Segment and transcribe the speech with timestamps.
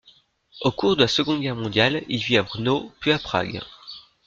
[0.61, 3.61] Au cours de la Seconde Guerre mondiale, il vit à Brno puis Prague.